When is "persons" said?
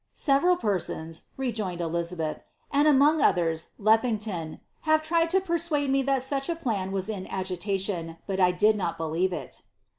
0.57-1.25